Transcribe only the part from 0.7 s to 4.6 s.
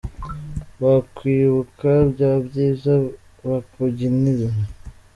Wakwibuka bya byiza bakubyinirira